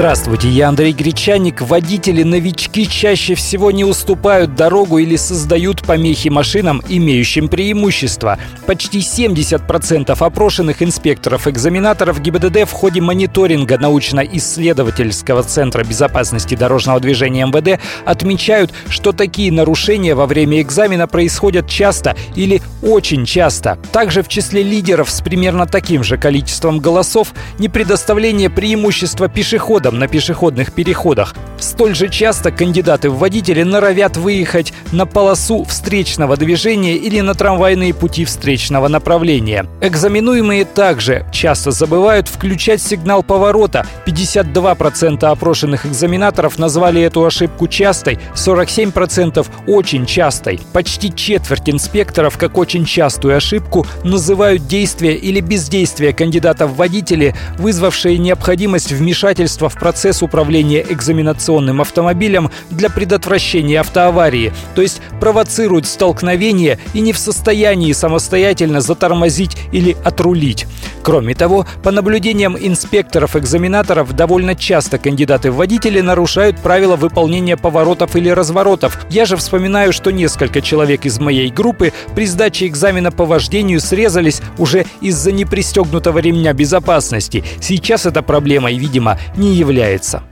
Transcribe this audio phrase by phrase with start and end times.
[0.00, 1.60] Здравствуйте, я Андрей Гречаник.
[1.60, 8.38] Водители-новички чаще всего не уступают дорогу или создают помехи машинам, имеющим преимущество.
[8.66, 18.72] Почти 70% опрошенных инспекторов-экзаменаторов ГИБДД в ходе мониторинга научно-исследовательского центра безопасности дорожного движения МВД отмечают,
[18.88, 23.76] что такие нарушения во время экзамена происходят часто или очень часто.
[23.92, 29.98] Также в числе лидеров с примерно таким же количеством голосов не предоставление преимущества пешеходам рядом
[29.98, 31.34] на пешеходных переходах.
[31.58, 37.92] Столь же часто кандидаты в водители норовят выехать на полосу встречного движения или на трамвайные
[37.92, 39.66] пути встречного направления.
[39.82, 43.84] Экзаменуемые также часто забывают включать сигнал поворота.
[44.06, 50.60] 52% опрошенных экзаменаторов назвали эту ошибку частой, 47% очень частой.
[50.72, 58.16] Почти четверть инспекторов как очень частую ошибку называют действия или бездействие кандидатов в водители, вызвавшие
[58.18, 67.00] необходимость вмешательства в процесс управления экзаменационным автомобилем для предотвращения автоаварии, то есть провоцируют столкновение и
[67.00, 70.66] не в состоянии самостоятельно затормозить или отрулить.
[71.02, 78.28] Кроме того, по наблюдениям инспекторов-экзаменаторов, довольно часто кандидаты в водители нарушают правила выполнения поворотов или
[78.28, 78.98] разворотов.
[79.10, 84.42] Я же вспоминаю, что несколько человек из моей группы при сдаче экзамена по вождению срезались
[84.58, 87.44] уже из-за непристегнутого ремня безопасности.
[87.60, 90.22] Сейчас эта проблема, видимо, не является.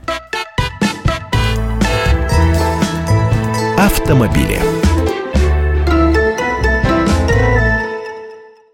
[3.77, 4.78] Автомобили.